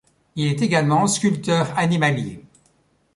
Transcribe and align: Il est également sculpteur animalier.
Il 0.35 0.47
est 0.47 0.63
également 0.63 1.05
sculpteur 1.05 1.77
animalier. 1.77 2.43